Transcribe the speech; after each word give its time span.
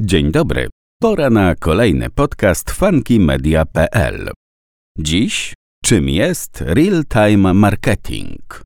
Dzień 0.00 0.32
dobry. 0.32 0.68
Pora 1.02 1.30
na 1.30 1.54
kolejny 1.54 2.10
podcast 2.10 2.70
funkymedia.pl. 2.70 4.30
Dziś 4.98 5.54
czym 5.84 6.08
jest 6.08 6.60
real-time 6.60 7.54
marketing? 7.54 8.62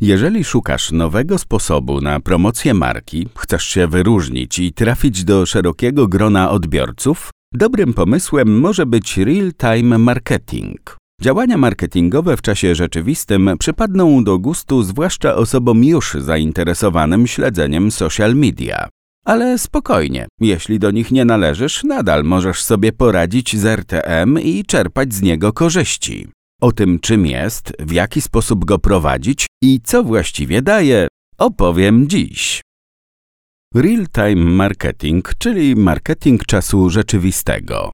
Jeżeli 0.00 0.44
szukasz 0.44 0.92
nowego 0.92 1.38
sposobu 1.38 2.00
na 2.00 2.20
promocję 2.20 2.74
marki, 2.74 3.28
chcesz 3.38 3.64
się 3.64 3.86
wyróżnić 3.86 4.58
i 4.58 4.72
trafić 4.72 5.24
do 5.24 5.46
szerokiego 5.46 6.08
grona 6.08 6.50
odbiorców, 6.50 7.30
dobrym 7.54 7.94
pomysłem 7.94 8.60
może 8.60 8.86
być 8.86 9.16
real-time 9.16 9.98
marketing. 9.98 10.96
Działania 11.20 11.56
marketingowe 11.56 12.36
w 12.36 12.42
czasie 12.42 12.74
rzeczywistym 12.74 13.50
przypadną 13.58 14.24
do 14.24 14.38
gustu 14.38 14.82
zwłaszcza 14.82 15.34
osobom 15.34 15.84
już 15.84 16.14
zainteresowanym 16.14 17.26
śledzeniem 17.26 17.90
social 17.90 18.34
media. 18.34 18.88
Ale 19.28 19.58
spokojnie, 19.58 20.26
jeśli 20.40 20.78
do 20.78 20.90
nich 20.90 21.10
nie 21.10 21.24
należysz, 21.24 21.84
nadal 21.84 22.24
możesz 22.24 22.62
sobie 22.62 22.92
poradzić 22.92 23.56
z 23.56 23.64
RTM 23.64 24.38
i 24.40 24.64
czerpać 24.64 25.14
z 25.14 25.22
niego 25.22 25.52
korzyści. 25.52 26.28
O 26.60 26.72
tym, 26.72 26.98
czym 27.00 27.26
jest, 27.26 27.72
w 27.78 27.92
jaki 27.92 28.20
sposób 28.20 28.64
go 28.64 28.78
prowadzić 28.78 29.46
i 29.62 29.80
co 29.84 30.04
właściwie 30.04 30.62
daje, 30.62 31.08
opowiem 31.38 32.08
dziś. 32.08 32.60
Real-time 33.74 34.44
marketing, 34.44 35.34
czyli 35.38 35.76
marketing 35.76 36.46
czasu 36.46 36.90
rzeczywistego. 36.90 37.90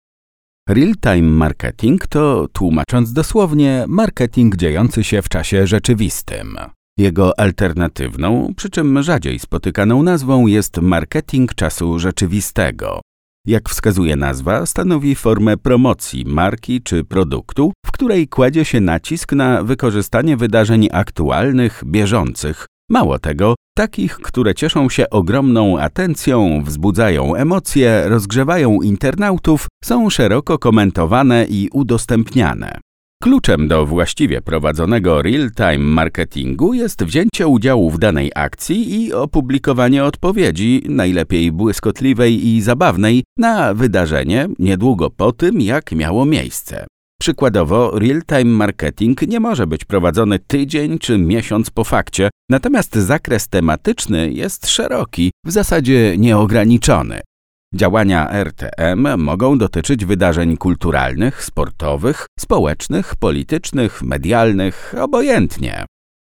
Real-time 0.68 1.30
marketing 1.30 2.06
to, 2.06 2.48
tłumacząc 2.52 3.12
dosłownie, 3.12 3.84
marketing 3.88 4.56
dziejący 4.56 5.04
się 5.04 5.22
w 5.22 5.28
czasie 5.28 5.66
rzeczywistym. 5.66 6.58
Jego 6.98 7.40
alternatywną, 7.40 8.54
przy 8.56 8.70
czym 8.70 9.02
rzadziej 9.02 9.38
spotykaną 9.38 10.02
nazwą 10.02 10.46
jest 10.46 10.80
marketing 10.80 11.54
czasu 11.54 11.98
rzeczywistego. 11.98 13.00
Jak 13.46 13.68
wskazuje 13.68 14.16
nazwa, 14.16 14.66
stanowi 14.66 15.14
formę 15.14 15.56
promocji 15.56 16.24
marki 16.26 16.82
czy 16.82 17.04
produktu, 17.04 17.72
w 17.86 17.92
której 17.92 18.28
kładzie 18.28 18.64
się 18.64 18.80
nacisk 18.80 19.32
na 19.32 19.62
wykorzystanie 19.62 20.36
wydarzeń 20.36 20.88
aktualnych, 20.92 21.82
bieżących, 21.86 22.66
mało 22.90 23.18
tego, 23.18 23.54
takich, 23.76 24.16
które 24.16 24.54
cieszą 24.54 24.88
się 24.88 25.10
ogromną 25.10 25.78
atencją, 25.78 26.62
wzbudzają 26.64 27.34
emocje, 27.34 28.02
rozgrzewają 28.08 28.82
internautów, 28.82 29.66
są 29.84 30.10
szeroko 30.10 30.58
komentowane 30.58 31.44
i 31.48 31.68
udostępniane. 31.72 32.80
Kluczem 33.24 33.68
do 33.68 33.86
właściwie 33.86 34.42
prowadzonego 34.42 35.22
real-time 35.22 35.78
marketingu 35.78 36.74
jest 36.74 37.04
wzięcie 37.04 37.46
udziału 37.46 37.90
w 37.90 37.98
danej 37.98 38.32
akcji 38.34 39.02
i 39.02 39.12
opublikowanie 39.12 40.04
odpowiedzi, 40.04 40.82
najlepiej 40.88 41.52
błyskotliwej 41.52 42.46
i 42.46 42.62
zabawnej, 42.62 43.24
na 43.38 43.74
wydarzenie 43.74 44.48
niedługo 44.58 45.10
po 45.10 45.32
tym, 45.32 45.60
jak 45.60 45.92
miało 45.92 46.24
miejsce. 46.24 46.86
Przykładowo, 47.20 47.98
real-time 47.98 48.44
marketing 48.44 49.22
nie 49.22 49.40
może 49.40 49.66
być 49.66 49.84
prowadzony 49.84 50.38
tydzień 50.38 50.98
czy 50.98 51.18
miesiąc 51.18 51.70
po 51.70 51.84
fakcie, 51.84 52.30
natomiast 52.50 52.94
zakres 52.94 53.48
tematyczny 53.48 54.32
jest 54.32 54.68
szeroki, 54.68 55.30
w 55.46 55.50
zasadzie 55.50 56.14
nieograniczony. 56.18 57.20
Działania 57.74 58.30
RTM 58.30 59.08
mogą 59.18 59.58
dotyczyć 59.58 60.04
wydarzeń 60.04 60.56
kulturalnych, 60.56 61.44
sportowych, 61.44 62.26
społecznych, 62.38 63.16
politycznych, 63.16 64.02
medialnych, 64.02 64.94
obojętnie. 65.00 65.84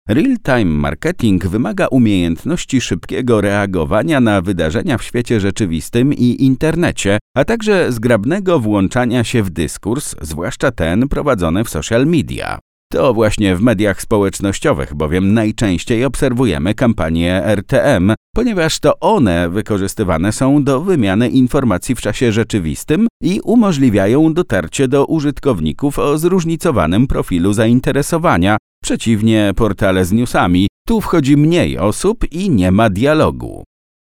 Real-time 0.09 0.65
marketing 0.65 1.47
wymaga 1.47 1.87
umiejętności 1.87 2.81
szybkiego 2.81 3.41
reagowania 3.41 4.19
na 4.19 4.41
wydarzenia 4.41 4.97
w 4.97 5.03
świecie 5.03 5.39
rzeczywistym 5.39 6.13
i 6.13 6.43
internecie, 6.43 7.19
a 7.35 7.45
także 7.45 7.91
zgrabnego 7.91 8.59
włączania 8.59 9.23
się 9.23 9.43
w 9.43 9.49
dyskurs, 9.49 10.15
zwłaszcza 10.21 10.71
ten 10.71 11.07
prowadzony 11.07 11.63
w 11.63 11.69
social 11.69 12.05
media. 12.05 12.59
To 12.93 13.13
właśnie 13.13 13.55
w 13.55 13.61
mediach 13.61 14.01
społecznościowych, 14.01 14.93
bowiem 14.93 15.33
najczęściej 15.33 16.05
obserwujemy 16.05 16.73
kampanie 16.73 17.43
RTM, 17.45 18.13
ponieważ 18.35 18.79
to 18.79 18.99
one 18.99 19.49
wykorzystywane 19.49 20.31
są 20.31 20.63
do 20.63 20.81
wymiany 20.81 21.29
informacji 21.29 21.95
w 21.95 22.01
czasie 22.01 22.31
rzeczywistym 22.31 23.07
i 23.21 23.41
umożliwiają 23.43 24.33
dotarcie 24.33 24.87
do 24.87 25.05
użytkowników 25.05 25.99
o 25.99 26.17
zróżnicowanym 26.17 27.07
profilu 27.07 27.53
zainteresowania, 27.53 28.57
przeciwnie 28.83 29.51
portale 29.55 30.05
z 30.05 30.11
newsami. 30.11 30.67
Tu 30.87 31.01
wchodzi 31.01 31.37
mniej 31.37 31.77
osób 31.77 32.31
i 32.31 32.49
nie 32.49 32.71
ma 32.71 32.89
dialogu. 32.89 33.63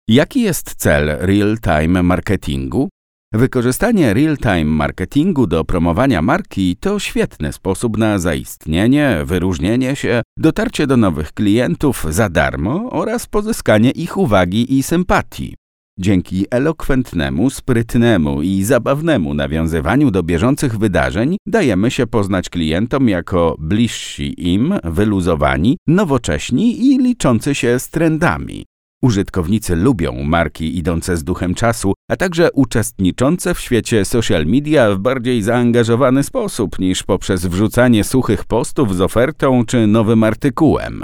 Jaki 0.07 0.41
jest 0.41 0.75
cel 0.75 1.17
real-time 1.19 2.03
marketingu? 2.03 2.89
Wykorzystanie 3.37 4.13
real-time 4.13 4.65
marketingu 4.65 5.47
do 5.47 5.63
promowania 5.63 6.21
marki 6.21 6.75
to 6.79 6.99
świetny 6.99 7.53
sposób 7.53 7.97
na 7.97 8.19
zaistnienie, 8.19 9.21
wyróżnienie 9.25 9.95
się, 9.95 10.21
dotarcie 10.37 10.87
do 10.87 10.97
nowych 10.97 11.33
klientów 11.33 12.05
za 12.09 12.29
darmo 12.29 12.89
oraz 12.91 13.27
pozyskanie 13.27 13.91
ich 13.91 14.17
uwagi 14.17 14.77
i 14.77 14.83
sympatii. 14.83 15.55
Dzięki 15.99 16.45
elokwentnemu, 16.51 17.49
sprytnemu 17.49 18.41
i 18.41 18.63
zabawnemu 18.63 19.33
nawiązywaniu 19.33 20.11
do 20.11 20.23
bieżących 20.23 20.77
wydarzeń 20.77 21.37
dajemy 21.47 21.91
się 21.91 22.07
poznać 22.07 22.49
klientom 22.49 23.09
jako 23.09 23.55
bliżsi 23.59 24.51
im, 24.53 24.79
wyluzowani, 24.83 25.77
nowocześni 25.87 26.85
i 26.85 26.97
liczący 26.97 27.55
się 27.55 27.79
z 27.79 27.89
trendami. 27.89 28.65
Użytkownicy 29.01 29.75
lubią 29.75 30.23
marki 30.23 30.77
idące 30.77 31.17
z 31.17 31.23
duchem 31.23 31.53
czasu, 31.55 31.93
a 32.11 32.15
także 32.15 32.51
uczestniczące 32.51 33.53
w 33.53 33.59
świecie 33.59 34.05
social 34.05 34.45
media 34.45 34.91
w 34.91 34.99
bardziej 34.99 35.41
zaangażowany 35.41 36.23
sposób 36.23 36.79
niż 36.79 37.03
poprzez 37.03 37.45
wrzucanie 37.45 38.03
suchych 38.03 38.45
postów 38.45 38.95
z 38.95 39.01
ofertą 39.01 39.65
czy 39.65 39.87
nowym 39.87 40.23
artykułem. 40.23 41.03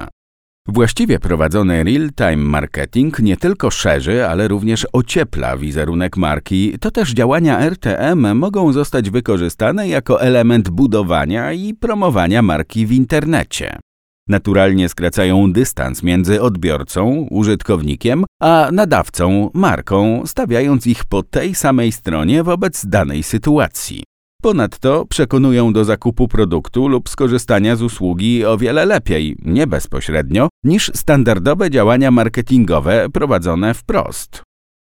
Właściwie 0.68 1.20
prowadzony 1.20 1.84
real-time 1.84 2.38
marketing 2.38 3.20
nie 3.20 3.38
tylko 3.38 3.72
szerzy, 3.72 4.28
ale 4.28 4.48
również 4.48 4.88
ociepla 4.94 5.58
wizerunek 5.58 6.18
marki, 6.18 6.80
to 6.80 6.92
też 6.92 7.14
działania 7.14 7.60
RTM 7.60 8.36
mogą 8.36 8.74
zostać 8.74 9.10
wykorzystane 9.10 9.88
jako 9.88 10.22
element 10.22 10.70
budowania 10.70 11.52
i 11.52 11.74
promowania 11.74 12.42
marki 12.42 12.86
w 12.86 12.92
internecie. 12.92 13.80
Naturalnie 14.28 14.90
skracają 14.90 15.54
dystans 15.54 16.04
między 16.04 16.42
odbiorcą, 16.42 17.28
użytkownikiem, 17.30 18.26
a 18.42 18.70
nadawcą, 18.72 19.50
marką, 19.54 20.24
stawiając 20.26 20.88
ich 20.88 21.06
po 21.06 21.24
tej 21.24 21.56
samej 21.56 21.92
stronie 21.92 22.44
wobec 22.44 22.86
danej 22.86 23.24
sytuacji. 23.24 24.04
Ponadto 24.42 25.06
przekonują 25.06 25.74
do 25.74 25.84
zakupu 25.86 26.28
produktu 26.28 26.88
lub 26.88 27.10
skorzystania 27.10 27.76
z 27.76 27.82
usługi 27.82 28.46
o 28.46 28.58
wiele 28.58 28.86
lepiej, 28.86 29.36
nie 29.46 29.68
bezpośrednio, 29.68 30.50
niż 30.64 30.92
standardowe 30.96 31.70
działania 31.70 32.12
marketingowe 32.12 33.10
prowadzone 33.14 33.74
wprost. 33.74 34.44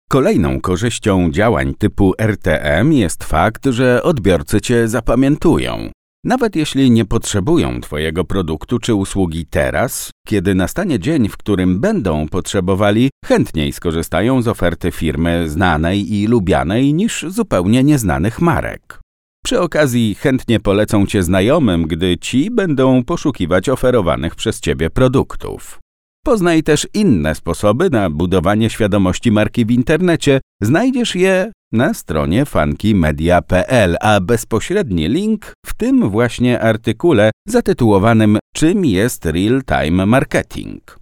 Kolejną 0.09 0.60
korzyścią 0.60 1.31
działań 1.31 1.75
typu 1.75 2.15
RTM 2.19 2.92
jest 2.92 3.25
fakt, 3.25 3.66
że 3.66 4.03
odbiorcy 4.03 4.60
cię 4.60 4.88
zapamiętują. 4.88 5.91
Nawet 6.25 6.56
jeśli 6.56 6.91
nie 6.91 7.05
potrzebują 7.05 7.81
Twojego 7.81 8.25
produktu 8.25 8.78
czy 8.78 8.94
usługi 8.94 9.47
teraz, 9.47 10.10
kiedy 10.27 10.55
nastanie 10.55 10.99
dzień, 10.99 11.28
w 11.28 11.37
którym 11.37 11.81
będą 11.81 12.28
potrzebowali, 12.28 13.10
chętniej 13.25 13.72
skorzystają 13.72 14.43
z 14.43 14.49
oferty 14.49 14.91
firmy 14.91 15.49
znanej 15.49 16.15
i 16.15 16.27
lubianej 16.27 16.94
niż 16.94 17.25
zupełnie 17.28 17.84
nieznanych 17.84 18.41
marek. 18.41 19.00
Przy 19.44 19.60
okazji 19.60 20.15
chętnie 20.15 20.60
polecą 20.60 21.06
Cię 21.06 21.22
znajomym, 21.22 21.87
gdy 21.87 22.19
ci 22.19 22.50
będą 22.50 23.04
poszukiwać 23.04 23.69
oferowanych 23.69 24.34
przez 24.34 24.60
Ciebie 24.60 24.91
produktów. 24.91 25.81
Poznaj 26.25 26.62
też 26.62 26.88
inne 26.94 27.34
sposoby 27.34 27.91
na 27.91 28.10
budowanie 28.10 28.71
świadomości 28.71 29.33
marki 29.33 29.66
w 29.66 29.71
internecie. 29.71 30.41
Znajdziesz 30.62 31.15
je 31.15 31.53
na 31.72 31.95
stronie 31.95 32.45
funkymedia.pl, 32.45 33.97
a 34.01 34.21
bezpośredni 34.21 35.09
link 35.09 35.53
w 35.66 35.74
tym 35.74 36.10
właśnie 36.10 36.60
artykule 36.60 37.30
zatytułowanym 37.48 38.39
Czym 38.54 38.84
jest 38.84 39.27
real-time 39.27 40.07
marketing? 40.07 40.98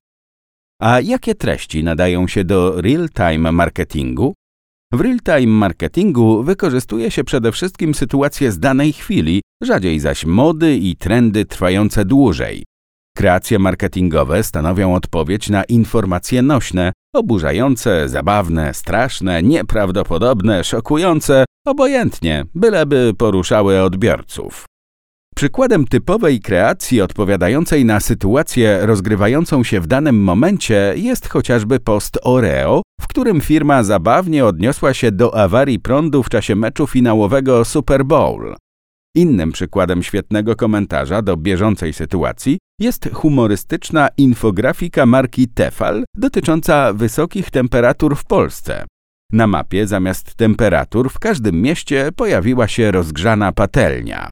A 0.83 1.01
jakie 1.01 1.35
treści 1.35 1.85
nadają 1.85 2.29
się 2.29 2.45
do 2.45 2.81
real-time 2.81 3.53
marketingu? 3.53 4.35
W 4.93 5.01
real-time 5.01 5.53
marketingu 5.53 6.43
wykorzystuje 6.43 7.11
się 7.11 7.25
przede 7.25 7.53
wszystkim 7.53 7.95
sytuacje 7.95 8.53
z 8.53 8.59
danej 8.59 8.93
chwili, 8.93 9.43
rzadziej 9.63 10.01
zaś 10.01 10.25
mody 10.25 10.77
i 10.77 10.97
trendy 10.97 11.45
trwające 11.45 12.05
dłużej. 12.05 12.65
Kreacje 13.21 13.59
marketingowe 13.59 14.43
stanowią 14.43 14.95
odpowiedź 14.95 15.51
na 15.51 15.65
informacje 15.65 16.43
nośne, 16.43 16.93
oburzające, 17.15 18.09
zabawne, 18.09 18.75
straszne, 18.75 19.43
nieprawdopodobne, 19.43 20.65
szokujące, 20.65 21.45
obojętnie, 21.67 22.45
byleby 22.55 23.13
poruszały 23.19 23.83
odbiorców. 23.83 24.65
Przykładem 25.37 25.85
typowej 25.85 26.41
kreacji 26.41 27.01
odpowiadającej 27.01 27.85
na 27.85 28.01
sytuację 28.01 28.79
rozgrywającą 28.83 29.65
się 29.65 29.81
w 29.81 29.87
danym 29.87 30.23
momencie 30.23 30.95
jest 30.97 31.29
chociażby 31.29 31.81
post 31.81 32.19
Oreo, 32.23 32.83
w 33.01 33.09
którym 33.09 33.41
firma 33.41 33.83
zabawnie 33.83 34.45
odniosła 34.47 34.95
się 34.95 35.13
do 35.13 35.39
awarii 35.39 35.79
prądu 35.79 36.23
w 36.23 36.29
czasie 36.29 36.57
meczu 36.57 36.87
finałowego 36.87 37.65
Super 37.65 38.05
Bowl. 38.05 38.55
Innym 39.15 39.53
przykładem 39.53 40.03
świetnego 40.03 40.57
komentarza 40.57 41.23
do 41.23 41.37
bieżącej 41.37 41.93
sytuacji 41.93 42.59
jest 42.81 43.09
humorystyczna 43.13 44.09
infografika 44.17 45.07
marki 45.07 45.49
Tefal 45.49 46.05
dotycząca 46.17 46.93
wysokich 46.93 47.51
temperatur 47.51 48.17
w 48.17 48.25
Polsce. 48.25 48.85
Na 49.33 49.47
mapie 49.47 49.87
zamiast 49.87 50.35
temperatur 50.35 51.11
w 51.11 51.19
każdym 51.19 51.63
mieście 51.63 52.13
pojawiła 52.17 52.69
się 52.69 52.91
rozgrzana 52.91 53.53
patelnia. 53.53 54.31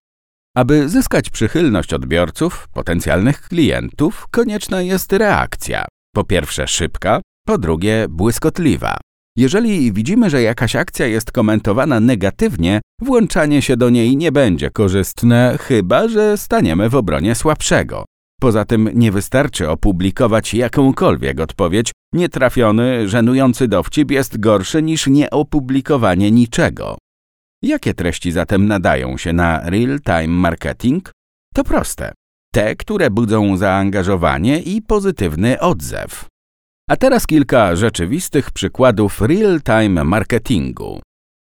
Aby 0.56 0.88
zyskać 0.88 1.30
przychylność 1.30 1.94
odbiorców, 1.94 2.69
potencjalnych 2.75 3.40
klientów, 3.40 4.26
konieczna 4.30 4.82
jest 4.82 5.12
reakcja. 5.12 5.84
Po 6.14 6.25
pierwsze 6.25 6.69
szybka, 6.69 7.20
po 7.46 7.58
drugie 7.58 8.06
błyskotliwa. 8.08 8.96
Jeżeli 9.38 9.93
widzimy, 9.93 10.31
że 10.31 10.43
jakaś 10.43 10.76
akcja 10.76 11.06
jest 11.06 11.32
komentowana 11.32 12.00
negatywnie, 12.00 12.81
włączanie 13.02 13.62
się 13.62 13.76
do 13.76 13.90
niej 13.90 14.17
nie 14.17 14.32
będzie 14.32 14.70
korzystne, 14.70 15.58
chyba 15.61 16.08
że 16.08 16.37
staniemy 16.37 16.88
w 16.88 16.94
obronie 16.94 17.35
słabszego. 17.35 18.05
Poza 18.40 18.64
tym 18.64 18.90
nie 18.94 19.12
wystarczy 19.12 19.70
opublikować 19.70 20.55
jakąkolwiek 20.55 21.40
odpowiedź, 21.40 21.93
nietrafiony, 22.14 23.08
żenujący 23.08 23.69
dowcip 23.69 24.11
jest 24.11 24.40
gorszy 24.40 24.82
niż 24.82 25.06
nieopublikowanie 25.06 26.31
niczego. 26.31 26.99
Jakie 27.62 27.94
treści 27.94 28.32
zatem 28.32 28.67
nadają 28.67 29.17
się 29.17 29.32
na 29.32 29.70
real-time 29.70 30.29
marketing? 30.29 31.11
To 31.55 31.64
proste. 31.64 32.12
Te, 32.52 32.76
które 32.76 33.11
budzą 33.11 33.56
zaangażowanie 33.56 34.61
i 34.61 34.82
pozytywny 34.82 35.61
odzew. 35.61 36.29
A 36.88 36.96
teraz 36.96 37.26
kilka 37.26 37.76
rzeczywistych 37.76 38.50
przykładów 38.50 39.20
real-time 39.20 40.05
marketingu. 40.05 41.00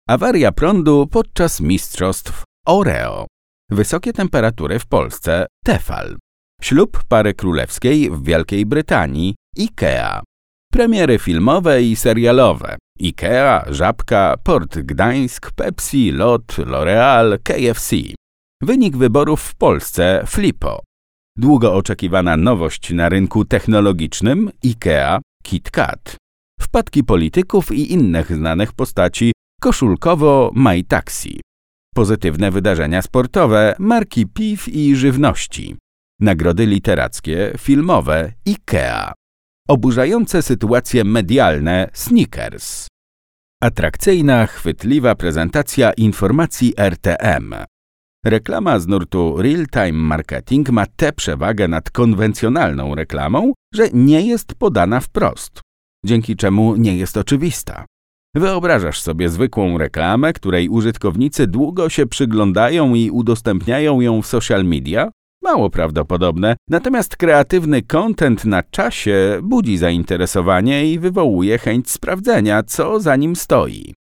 Awaria 0.10 0.52
prądu 0.52 1.08
podczas 1.08 1.62
mistrzostw 1.62 2.44
Oreo. 2.68 3.28
Wysokie 3.72 4.14
temperatury 4.14 4.80
w 4.80 4.86
Polsce 4.86 5.46
Tefal. 5.66 6.18
Ślub 6.62 7.04
pary 7.08 7.34
królewskiej 7.34 8.10
w 8.12 8.24
Wielkiej 8.24 8.66
Brytanii 8.66 9.36
IKEA. 9.60 10.22
Premiery 10.72 11.20
filmowe 11.20 11.84
i 11.84 11.96
serialowe 11.96 12.78
IKEA, 13.02 13.64
Żabka, 13.70 14.36
Port 14.44 14.80
Gdańsk, 14.80 15.52
Pepsi, 15.52 16.12
LOT, 16.12 16.58
L'Oreal, 16.58 17.38
KFC. 17.44 17.96
Wynik 18.62 18.98
wyborów 18.98 19.42
w 19.42 19.56
Polsce 19.56 20.24
Flipo. 20.28 20.84
Długo 21.38 21.76
oczekiwana 21.76 22.38
nowość 22.38 22.94
na 22.94 23.10
rynku 23.10 23.46
technologicznym 23.46 24.52
IKEA 24.66 25.20
KitKat. 25.44 26.16
Wpadki 26.60 27.04
polityków 27.04 27.72
i 27.72 27.92
innych 27.92 28.36
znanych 28.36 28.74
postaci 28.74 29.32
koszulkowo 29.62 30.52
My. 30.56 30.84
Pozytywne 31.96 32.52
wydarzenia 32.52 33.02
sportowe, 33.02 33.76
marki 33.80 34.26
piw 34.26 34.68
i 34.68 34.96
żywności. 34.96 35.76
Nagrody 36.20 36.66
literackie, 36.66 37.54
filmowe 37.58 38.34
IKEA. 38.48 39.14
Oburzające 39.68 40.42
sytuacje 40.42 41.04
medialne 41.04 41.90
Snickers. 41.94 42.88
Atrakcyjna, 43.62 44.48
chwytliwa 44.48 45.16
prezentacja 45.16 45.94
informacji 45.94 46.74
RTM. 46.78 47.56
Reklama 48.26 48.80
z 48.80 48.88
nurtu 48.88 49.42
real-time 49.42 49.92
marketing 49.92 50.70
ma 50.70 50.86
tę 50.86 51.14
przewagę 51.14 51.68
nad 51.68 51.90
konwencjonalną 51.90 52.96
reklamą, 52.96 53.54
że 53.74 53.90
nie 53.94 54.22
jest 54.22 54.56
podana 54.56 55.00
wprost, 55.00 55.62
dzięki 56.06 56.36
czemu 56.36 56.76
nie 56.76 56.98
jest 56.98 57.18
oczywista. 57.18 57.86
Wyobrażasz 58.36 59.02
sobie 59.02 59.30
zwykłą 59.30 59.78
reklamę, 59.78 60.34
której 60.34 60.70
użytkownicy 60.70 61.48
długo 61.48 61.90
się 61.90 62.06
przyglądają 62.06 62.96
i 62.96 63.10
udostępniają 63.10 64.02
ją 64.02 64.22
w 64.22 64.28
social 64.28 64.66
media? 64.66 65.12
Mało 65.42 65.70
prawdopodobne, 65.70 66.56
natomiast 66.70 67.18
kreatywny 67.18 67.82
content 67.82 68.46
na 68.46 68.64
czasie 68.64 69.40
budzi 69.44 69.78
zainteresowanie 69.78 70.92
i 70.92 71.00
wywołuje 71.00 71.58
chęć 71.58 71.92
sprawdzenia, 71.92 72.64
co 72.64 73.00
za 73.00 73.16
nim 73.16 73.36
stoi. 73.36 73.94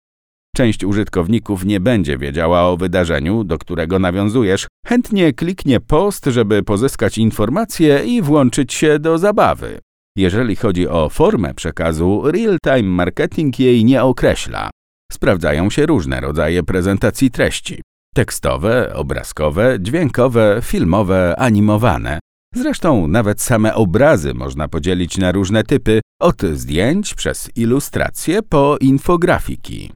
Część 0.57 0.85
użytkowników 0.85 1.65
nie 1.65 1.81
będzie 1.81 2.19
wiedziała 2.19 2.63
o 2.69 2.77
wydarzeniu, 2.77 3.45
do 3.45 3.59
którego 3.59 3.99
nawiązujesz, 3.99 4.67
chętnie 4.87 5.33
kliknie 5.33 5.81
post, 5.81 6.25
żeby 6.27 6.63
pozyskać 6.63 7.19
informacje 7.19 8.05
i 8.05 8.23
włączyć 8.23 8.73
się 8.75 8.99
do 8.99 9.19
zabawy. 9.19 9.79
Jeżeli 10.17 10.57
chodzi 10.57 10.89
o 10.89 11.09
formę 11.09 11.55
przekazu, 11.55 12.23
real-time 12.25 12.89
marketing 12.89 13.59
jej 13.59 13.85
nie 13.85 14.03
określa. 14.03 14.71
Sprawdzają 15.13 15.71
się 15.71 15.87
różne 15.87 16.21
rodzaje 16.21 16.63
prezentacji 16.63 17.31
treści. 17.31 17.83
Tekstowe, 18.15 18.95
obrazkowe, 18.95 19.77
dźwiękowe, 19.81 20.61
filmowe, 20.63 21.35
animowane. 21.39 22.19
Zresztą 22.55 23.09
nawet 23.09 23.41
same 23.41 23.75
obrazy 23.75 24.35
można 24.35 24.69
podzielić 24.69 25.19
na 25.19 25.33
różne 25.33 25.65
typy, 25.65 26.01
od 26.21 26.43
zdjęć 26.43 27.15
przez 27.15 27.51
ilustracje 27.57 28.43
po 28.43 28.77
infografiki. 28.81 29.93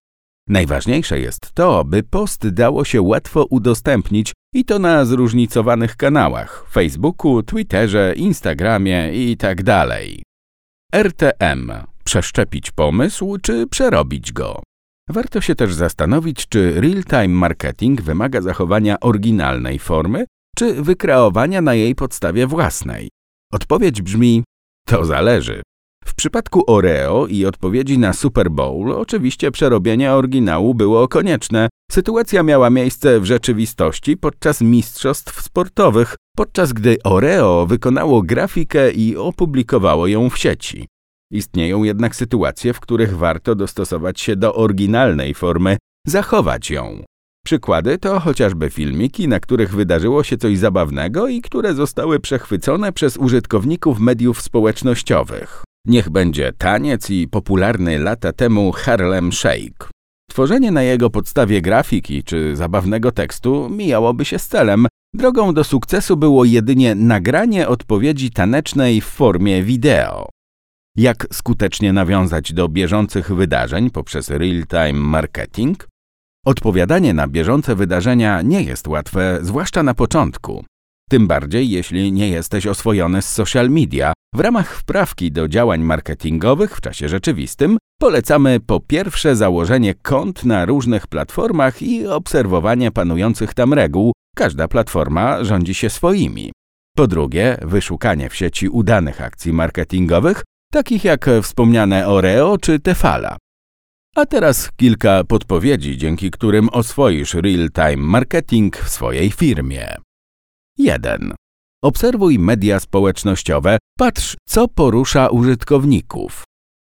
Najważniejsze 0.48 1.20
jest 1.20 1.52
to, 1.54 1.84
by 1.84 2.02
post 2.02 2.48
dało 2.48 2.84
się 2.84 3.02
łatwo 3.02 3.44
udostępnić 3.44 4.32
i 4.54 4.64
to 4.64 4.78
na 4.78 5.04
zróżnicowanych 5.04 5.96
kanałach 5.96 6.66
Facebooku, 6.72 7.42
Twitterze, 7.42 8.14
Instagramie 8.16 9.12
itd. 9.14 9.62
Tak 9.64 10.00
RTM 10.94 11.72
przeszczepić 12.04 12.70
pomysł 12.70 13.36
czy 13.42 13.66
przerobić 13.66 14.32
go. 14.32 14.62
Warto 15.08 15.40
się 15.40 15.54
też 15.54 15.74
zastanowić, 15.74 16.48
czy 16.48 16.80
real-time 16.80 17.28
marketing 17.28 18.02
wymaga 18.02 18.40
zachowania 18.40 19.00
oryginalnej 19.00 19.78
formy, 19.78 20.24
czy 20.56 20.82
wykreowania 20.82 21.60
na 21.60 21.74
jej 21.74 21.94
podstawie 21.94 22.46
własnej. 22.46 23.08
Odpowiedź 23.52 24.02
brzmi: 24.02 24.44
to 24.88 25.04
zależy. 25.04 25.62
W 26.06 26.14
przypadku 26.14 26.64
Oreo 26.66 27.26
i 27.26 27.46
odpowiedzi 27.46 27.98
na 27.98 28.12
Super 28.12 28.50
Bowl 28.50 28.92
oczywiście 28.92 29.50
przerobienie 29.50 30.12
oryginału 30.12 30.74
było 30.74 31.08
konieczne. 31.08 31.68
Sytuacja 31.90 32.42
miała 32.42 32.70
miejsce 32.70 33.20
w 33.20 33.24
rzeczywistości 33.24 34.16
podczas 34.16 34.60
mistrzostw 34.60 35.42
sportowych, 35.42 36.14
podczas 36.36 36.72
gdy 36.72 36.96
Oreo 37.04 37.66
wykonało 37.66 38.22
grafikę 38.22 38.90
i 38.90 39.16
opublikowało 39.16 40.06
ją 40.06 40.30
w 40.30 40.38
sieci. 40.38 40.86
Istnieją 41.32 41.84
jednak 41.84 42.16
sytuacje, 42.16 42.72
w 42.72 42.80
których 42.80 43.16
warto 43.16 43.54
dostosować 43.54 44.20
się 44.20 44.36
do 44.36 44.54
oryginalnej 44.54 45.34
formy, 45.34 45.76
zachować 46.06 46.70
ją. 46.70 47.02
Przykłady 47.44 47.98
to 47.98 48.20
chociażby 48.20 48.70
filmiki, 48.70 49.28
na 49.28 49.40
których 49.40 49.74
wydarzyło 49.74 50.24
się 50.24 50.36
coś 50.36 50.58
zabawnego 50.58 51.28
i 51.28 51.40
które 51.40 51.74
zostały 51.74 52.20
przechwycone 52.20 52.92
przez 52.92 53.16
użytkowników 53.16 53.98
mediów 54.00 54.42
społecznościowych. 54.42 55.64
Niech 55.86 56.10
będzie 56.10 56.52
taniec 56.52 57.10
i 57.10 57.28
popularny 57.28 57.98
lata 57.98 58.32
temu 58.32 58.72
Harlem 58.72 59.32
Shake. 59.32 59.88
Tworzenie 60.30 60.70
na 60.70 60.82
jego 60.82 61.10
podstawie 61.10 61.62
grafiki 61.62 62.24
czy 62.24 62.56
zabawnego 62.56 63.12
tekstu 63.12 63.70
mijałoby 63.70 64.24
się 64.24 64.38
z 64.38 64.48
celem. 64.48 64.86
Drogą 65.14 65.54
do 65.54 65.64
sukcesu 65.64 66.16
było 66.16 66.44
jedynie 66.44 66.94
nagranie 66.94 67.68
odpowiedzi 67.68 68.30
tanecznej 68.30 69.00
w 69.00 69.04
formie 69.04 69.62
wideo. 69.62 70.28
Jak 70.96 71.26
skutecznie 71.32 71.92
nawiązać 71.92 72.52
do 72.52 72.68
bieżących 72.68 73.34
wydarzeń 73.34 73.90
poprzez 73.90 74.30
real-time 74.30 74.92
marketing? 74.92 75.88
Odpowiadanie 76.46 77.14
na 77.14 77.28
bieżące 77.28 77.74
wydarzenia 77.74 78.42
nie 78.42 78.62
jest 78.62 78.88
łatwe, 78.88 79.38
zwłaszcza 79.42 79.82
na 79.82 79.94
początku. 79.94 80.64
Tym 81.10 81.26
bardziej, 81.26 81.70
jeśli 81.70 82.12
nie 82.12 82.28
jesteś 82.28 82.66
oswojony 82.66 83.22
z 83.22 83.28
social 83.28 83.70
media. 83.70 84.12
W 84.34 84.40
ramach 84.40 84.74
wprawki 84.74 85.32
do 85.32 85.48
działań 85.48 85.80
marketingowych 85.80 86.76
w 86.76 86.80
czasie 86.80 87.08
rzeczywistym 87.08 87.78
polecamy 88.00 88.60
po 88.60 88.80
pierwsze 88.80 89.36
założenie 89.36 89.94
kont 89.94 90.44
na 90.44 90.64
różnych 90.64 91.06
platformach 91.06 91.82
i 91.82 92.06
obserwowanie 92.06 92.90
panujących 92.90 93.54
tam 93.54 93.74
reguł. 93.74 94.12
Każda 94.36 94.68
platforma 94.68 95.44
rządzi 95.44 95.74
się 95.74 95.90
swoimi. 95.90 96.52
Po 96.96 97.06
drugie, 97.06 97.58
wyszukanie 97.62 98.30
w 98.30 98.36
sieci 98.36 98.68
udanych 98.68 99.20
akcji 99.20 99.52
marketingowych, 99.52 100.42
takich 100.72 101.04
jak 101.04 101.30
wspomniane 101.42 102.08
Oreo 102.08 102.58
czy 102.58 102.80
Tefala. 102.80 103.36
A 104.16 104.26
teraz 104.26 104.70
kilka 104.76 105.24
podpowiedzi, 105.24 105.96
dzięki 105.96 106.30
którym 106.30 106.68
oswoisz 106.68 107.34
real-time 107.34 107.96
marketing 107.96 108.76
w 108.76 108.88
swojej 108.88 109.30
firmie. 109.30 110.05
1. 110.78 111.34
Obserwuj 111.82 112.38
media 112.38 112.80
społecznościowe, 112.80 113.78
patrz, 113.98 114.36
co 114.48 114.68
porusza 114.68 115.28
użytkowników. 115.28 116.44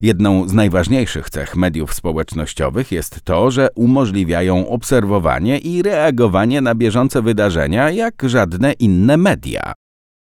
Jedną 0.02 0.48
z 0.48 0.52
najważniejszych 0.52 1.30
cech 1.30 1.56
mediów 1.56 1.94
społecznościowych 1.94 2.92
jest 2.92 3.20
to, 3.24 3.50
że 3.50 3.68
umożliwiają 3.74 4.68
obserwowanie 4.68 5.58
i 5.58 5.82
reagowanie 5.82 6.60
na 6.60 6.74
bieżące 6.74 7.22
wydarzenia 7.22 7.90
jak 7.90 8.22
żadne 8.26 8.72
inne 8.72 9.16
media. 9.16 9.72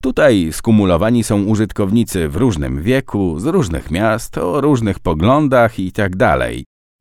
Tutaj 0.03 0.49
skumulowani 0.53 1.25
są 1.25 1.45
użytkownicy 1.45 2.29
w 2.29 2.37
różnym 2.37 2.83
wieku, 2.83 3.39
z 3.39 3.47
różnych 3.47 3.91
miast, 3.91 4.39
o 4.39 4.61
różnych 4.61 4.99
poglądach 4.99 5.79
itd. 5.79 6.39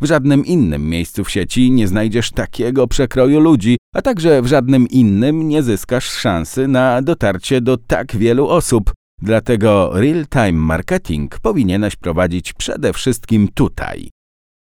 W 0.04 0.06
żadnym 0.06 0.46
innym 0.46 0.90
miejscu 0.90 1.24
w 1.24 1.32
sieci 1.32 1.72
nie 1.72 1.88
znajdziesz 1.88 2.32
takiego 2.32 2.88
przekroju 2.88 3.40
ludzi, 3.40 3.78
a 3.96 4.02
także 4.02 4.42
w 4.42 4.48
żadnym 4.48 4.88
innym 4.88 5.48
nie 5.48 5.64
zyskasz 5.64 6.06
szansy 6.06 6.68
na 6.68 7.02
dotarcie 7.02 7.62
do 7.62 7.78
tak 7.78 8.16
wielu 8.16 8.48
osób. 8.48 8.92
Dlatego 9.22 9.92
real-time 9.94 10.52
marketing 10.52 11.40
powinieneś 11.40 11.96
prowadzić 11.96 12.54
przede 12.54 12.94
wszystkim 12.94 13.48
tutaj. 13.54 14.10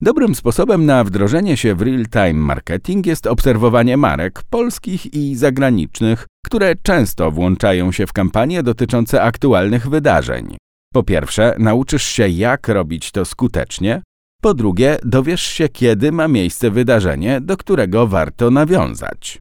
Dobrym 0.01 0.35
sposobem 0.35 0.87
na 0.87 1.05
wdrożenie 1.05 1.57
się 1.57 1.75
w 1.75 1.83
real-time 1.83 2.33
marketing 2.33 3.07
jest 3.07 3.27
obserwowanie 3.27 3.97
marek 3.97 4.43
polskich 4.51 5.15
i 5.15 5.37
zagranicznych, 5.37 6.27
które 6.47 6.75
często 6.83 7.31
włączają 7.31 7.93
się 7.93 8.07
w 8.07 8.13
kampanie 8.13 8.63
dotyczące 8.63 9.23
aktualnych 9.23 9.89
wydarzeń. 9.89 10.57
Po 10.95 11.03
pierwsze, 11.03 11.55
nauczysz 11.59 12.05
się, 12.05 12.29
jak 12.29 12.69
robić 12.69 13.11
to 13.11 13.25
skutecznie. 13.25 14.03
Po 14.43 14.55
drugie, 14.55 14.99
dowiesz 15.03 15.43
się, 15.43 15.69
kiedy 15.69 16.13
ma 16.13 16.29
miejsce 16.29 16.71
wydarzenie, 16.71 17.41
do 17.41 17.57
którego 17.57 18.07
warto 18.07 18.51
nawiązać. 18.51 19.39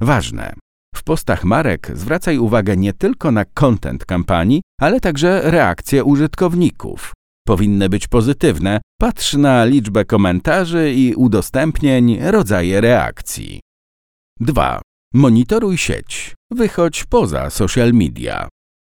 Ważne. 0.00 0.54
W 0.94 1.02
postach 1.02 1.44
marek 1.44 1.90
zwracaj 1.94 2.38
uwagę 2.38 2.76
nie 2.76 2.92
tylko 2.92 3.30
na 3.30 3.44
content 3.44 4.04
kampanii, 4.04 4.62
ale 4.80 5.00
także 5.00 5.50
reakcje 5.50 6.04
użytkowników. 6.04 7.12
Powinny 7.46 7.88
być 7.88 8.08
pozytywne, 8.08 8.80
patrz 9.00 9.34
na 9.34 9.64
liczbę 9.64 10.04
komentarzy 10.04 10.92
i 10.92 11.14
udostępnień, 11.14 12.18
rodzaje 12.20 12.80
reakcji. 12.80 13.60
2. 14.40 14.80
Monitoruj 15.14 15.78
sieć. 15.78 16.34
Wychodź 16.52 17.04
poza 17.04 17.50
social 17.50 17.92
media. 17.92 18.48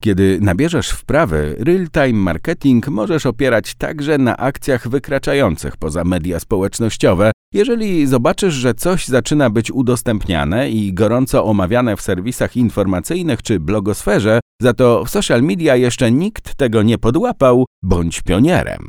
Kiedy 0.06 0.38
nabierzesz 0.40 0.90
wprawy, 0.90 1.56
real-time 1.58 2.12
marketing 2.12 2.88
możesz 2.88 3.26
opierać 3.26 3.74
także 3.74 4.18
na 4.18 4.36
akcjach 4.36 4.88
wykraczających 4.88 5.76
poza 5.76 6.04
media 6.04 6.40
społecznościowe. 6.40 7.32
Jeżeli 7.54 8.06
zobaczysz, 8.06 8.54
że 8.54 8.74
coś 8.74 9.06
zaczyna 9.06 9.50
być 9.50 9.70
udostępniane 9.70 10.70
i 10.70 10.92
gorąco 10.94 11.44
omawiane 11.44 11.96
w 11.96 12.02
serwisach 12.02 12.56
informacyjnych 12.56 13.42
czy 13.42 13.60
blogosferze, 13.60 14.40
za 14.62 14.74
to 14.74 15.04
w 15.04 15.10
social 15.10 15.42
media 15.42 15.76
jeszcze 15.76 16.12
nikt 16.12 16.54
tego 16.54 16.82
nie 16.82 16.98
podłapał, 16.98 17.64
bądź 17.82 18.22
pionierem. 18.22 18.88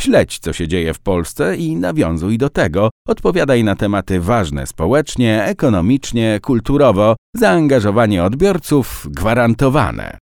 Śledź, 0.00 0.38
co 0.38 0.52
się 0.52 0.68
dzieje 0.68 0.94
w 0.94 1.00
Polsce 1.00 1.56
i 1.56 1.76
nawiązuj 1.76 2.38
do 2.38 2.48
tego. 2.48 2.90
Odpowiadaj 3.08 3.64
na 3.64 3.76
tematy 3.76 4.20
ważne 4.20 4.66
społecznie, 4.66 5.44
ekonomicznie, 5.44 6.38
kulturowo. 6.42 7.16
Zaangażowanie 7.36 8.24
odbiorców 8.24 9.06
gwarantowane. 9.10 10.18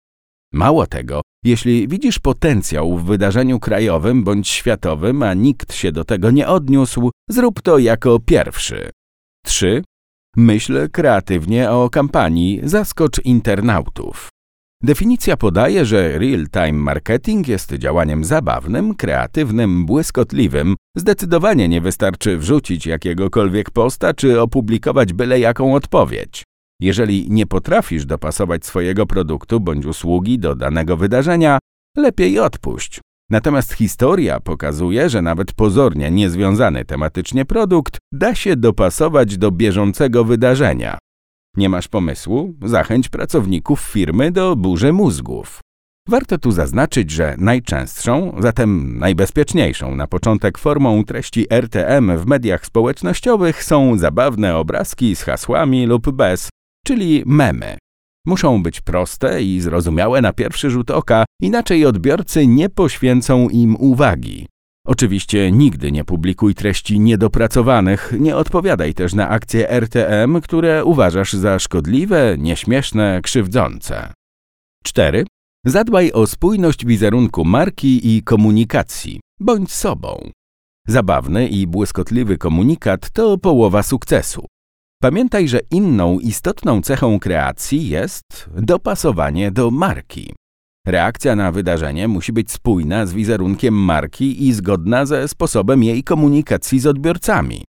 Mało 0.52 0.86
tego, 0.86 1.20
jeśli 1.44 1.88
widzisz 1.88 2.18
potencjał 2.18 2.98
w 2.98 3.04
wydarzeniu 3.04 3.60
krajowym 3.60 4.24
bądź 4.24 4.48
światowym, 4.48 5.22
a 5.22 5.34
nikt 5.34 5.74
się 5.74 5.92
do 5.92 6.04
tego 6.04 6.30
nie 6.30 6.48
odniósł, 6.48 7.10
zrób 7.30 7.62
to 7.62 7.78
jako 7.78 8.18
pierwszy. 8.18 8.90
3. 9.44 9.82
Myśl 10.36 10.90
kreatywnie 10.90 11.70
o 11.70 11.90
kampanii 11.90 12.60
Zaskocz 12.62 13.24
internautów. 13.24 14.28
Definicja 14.82 15.36
podaje, 15.36 15.84
że 15.84 16.18
real-time 16.18 16.72
marketing 16.72 17.48
jest 17.48 17.72
działaniem 17.72 18.24
zabawnym, 18.24 18.94
kreatywnym, 18.94 19.86
błyskotliwym. 19.86 20.76
Zdecydowanie 20.96 21.68
nie 21.68 21.80
wystarczy 21.80 22.38
wrzucić 22.38 22.86
jakiegokolwiek 22.86 23.70
posta 23.70 24.14
czy 24.14 24.40
opublikować 24.40 25.12
byle 25.12 25.40
jaką 25.40 25.74
odpowiedź. 25.74 26.42
Jeżeli 26.82 27.30
nie 27.30 27.46
potrafisz 27.46 28.06
dopasować 28.06 28.66
swojego 28.66 29.06
produktu 29.06 29.60
bądź 29.60 29.86
usługi 29.86 30.38
do 30.38 30.54
danego 30.54 30.96
wydarzenia, 30.96 31.58
lepiej 31.96 32.38
odpuść. 32.38 33.00
Natomiast 33.30 33.72
historia 33.72 34.40
pokazuje, 34.40 35.08
że 35.08 35.22
nawet 35.22 35.52
pozornie 35.52 36.10
niezwiązany 36.10 36.84
tematycznie 36.84 37.44
produkt 37.44 37.98
da 38.12 38.34
się 38.34 38.56
dopasować 38.56 39.38
do 39.38 39.50
bieżącego 39.50 40.24
wydarzenia. 40.24 40.98
Nie 41.56 41.68
masz 41.68 41.88
pomysłu? 41.88 42.54
Zachęć 42.64 43.08
pracowników 43.08 43.80
firmy 43.80 44.32
do 44.32 44.56
burzy 44.56 44.92
mózgów. 44.92 45.60
Warto 46.08 46.38
tu 46.38 46.52
zaznaczyć, 46.52 47.10
że 47.10 47.34
najczęstszą, 47.38 48.36
zatem 48.38 48.98
najbezpieczniejszą 48.98 49.94
na 49.94 50.06
początek 50.06 50.58
formą 50.58 51.04
treści 51.04 51.46
RTM 51.50 52.18
w 52.18 52.26
mediach 52.26 52.66
społecznościowych 52.66 53.64
są 53.64 53.98
zabawne 53.98 54.56
obrazki 54.56 55.16
z 55.16 55.22
hasłami 55.22 55.86
lub 55.86 56.10
bez, 56.10 56.48
czyli 56.86 57.22
memy. 57.26 57.78
Muszą 58.26 58.62
być 58.62 58.80
proste 58.80 59.42
i 59.42 59.60
zrozumiałe 59.60 60.20
na 60.20 60.32
pierwszy 60.32 60.70
rzut 60.70 60.90
oka, 60.90 61.24
inaczej 61.40 61.86
odbiorcy 61.86 62.46
nie 62.46 62.68
poświęcą 62.68 63.48
im 63.48 63.76
uwagi. 63.76 64.46
Oczywiście 64.86 65.52
nigdy 65.52 65.92
nie 65.92 66.04
publikuj 66.04 66.54
treści 66.54 67.00
niedopracowanych, 67.00 68.14
nie 68.20 68.36
odpowiadaj 68.36 68.94
też 68.94 69.14
na 69.14 69.28
akcje 69.28 69.70
RTM, 69.70 70.40
które 70.40 70.84
uważasz 70.84 71.32
za 71.32 71.58
szkodliwe, 71.58 72.36
nieśmieszne, 72.38 73.20
krzywdzące. 73.22 74.12
4. 74.84 75.24
Zadbaj 75.66 76.12
o 76.12 76.26
spójność 76.26 76.86
wizerunku 76.86 77.44
marki 77.44 78.16
i 78.16 78.22
komunikacji. 78.22 79.20
Bądź 79.40 79.72
sobą. 79.72 80.30
Zabawny 80.86 81.48
i 81.48 81.66
błyskotliwy 81.66 82.38
komunikat 82.38 83.10
to 83.10 83.38
połowa 83.38 83.82
sukcesu. 83.82 84.46
Pamiętaj, 85.02 85.48
że 85.48 85.60
inną 85.70 86.18
istotną 86.18 86.82
cechą 86.82 87.18
kreacji 87.18 87.88
jest 87.88 88.50
dopasowanie 88.54 89.50
do 89.50 89.70
marki. 89.70 90.34
Reakcja 90.86 91.36
na 91.36 91.52
wydarzenie 91.52 92.08
musi 92.08 92.32
być 92.32 92.52
spójna 92.52 93.06
z 93.06 93.12
wizerunkiem 93.12 93.74
marki 93.74 94.48
i 94.48 94.52
zgodna 94.52 95.06
ze 95.06 95.28
sposobem 95.28 95.82
jej 95.82 96.04
komunikacji 96.04 96.80
z 96.80 96.86
odbiorcami. 96.86 97.64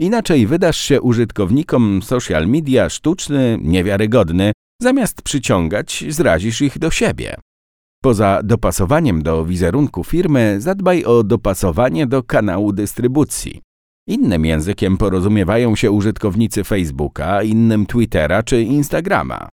Inaczej 0.00 0.46
wydasz 0.46 0.76
się 0.76 1.00
użytkownikom 1.00 2.02
social 2.02 2.48
media 2.48 2.88
sztuczny, 2.88 3.58
niewiarygodny, 3.62 4.52
zamiast 4.82 5.22
przyciągać, 5.22 6.04
zrazisz 6.08 6.62
ich 6.62 6.78
do 6.78 6.90
siebie. 6.90 7.36
Poza 8.02 8.40
dopasowaniem 8.44 9.22
do 9.22 9.44
wizerunku 9.44 10.04
firmy, 10.04 10.56
zadbaj 10.60 11.04
o 11.04 11.22
dopasowanie 11.22 12.06
do 12.06 12.22
kanału 12.22 12.72
dystrybucji. 12.72 13.62
Innym 14.08 14.44
językiem 14.44 14.96
porozumiewają 14.96 15.76
się 15.76 15.90
użytkownicy 15.90 16.64
Facebooka, 16.64 17.42
innym 17.42 17.86
Twittera 17.86 18.42
czy 18.42 18.62
Instagrama. 18.62 19.48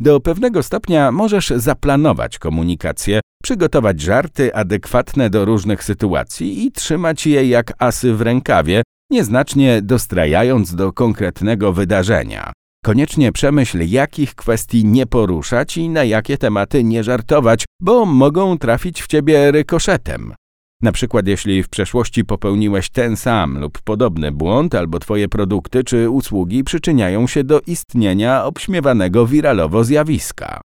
Do 0.00 0.20
pewnego 0.20 0.62
stopnia 0.62 1.12
możesz 1.12 1.50
zaplanować 1.56 2.38
komunikację, 2.38 3.20
przygotować 3.42 4.00
żarty 4.00 4.54
adekwatne 4.54 5.30
do 5.30 5.44
różnych 5.44 5.84
sytuacji 5.84 6.66
i 6.66 6.72
trzymać 6.72 7.26
je 7.26 7.48
jak 7.48 7.72
asy 7.78 8.14
w 8.14 8.20
rękawie, 8.20 8.82
nieznacznie 9.10 9.82
dostrajając 9.82 10.74
do 10.74 10.92
konkretnego 10.92 11.72
wydarzenia. 11.72 12.52
Koniecznie 12.84 13.32
przemyśl, 13.32 13.78
jakich 13.86 14.34
kwestii 14.34 14.84
nie 14.84 15.06
poruszać 15.06 15.76
i 15.76 15.88
na 15.88 16.04
jakie 16.04 16.38
tematy 16.38 16.84
nie 16.84 17.04
żartować, 17.04 17.64
bo 17.82 18.06
mogą 18.06 18.58
trafić 18.58 19.02
w 19.02 19.06
ciebie 19.06 19.50
rykoszetem. 19.50 20.34
Na 20.82 20.92
przykład 20.92 21.26
jeśli 21.26 21.62
w 21.62 21.68
przeszłości 21.68 22.24
popełniłeś 22.24 22.90
ten 22.90 23.16
sam 23.16 23.58
lub 23.58 23.78
podobny 23.82 24.32
błąd, 24.32 24.74
albo 24.74 24.98
twoje 24.98 25.28
produkty 25.28 25.84
czy 25.84 26.10
usługi 26.10 26.64
przyczyniają 26.64 27.26
się 27.26 27.44
do 27.44 27.60
istnienia 27.60 28.44
obśmiewanego 28.44 29.26
wiralowo 29.26 29.84
zjawiska. 29.84 30.60